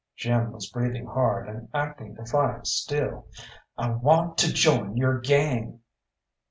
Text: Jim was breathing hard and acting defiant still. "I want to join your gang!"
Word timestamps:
Jim 0.15 0.51
was 0.51 0.67
breathing 0.71 1.05
hard 1.05 1.47
and 1.47 1.69
acting 1.75 2.15
defiant 2.15 2.65
still. 2.65 3.27
"I 3.77 3.91
want 3.91 4.35
to 4.39 4.51
join 4.51 4.97
your 4.97 5.19
gang!" 5.19 5.79